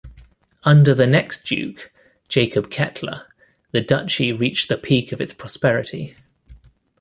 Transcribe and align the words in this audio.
Under 0.63 0.95
the 0.95 1.05
next 1.05 1.43
duke, 1.43 1.91
Jacob 2.27 2.71
Kettler, 2.71 3.27
the 3.69 3.81
Duchy 3.81 4.33
reached 4.33 4.67
the 4.67 4.75
peak 4.75 5.11
of 5.11 5.21
its 5.21 5.31
prosperity. 5.31 6.15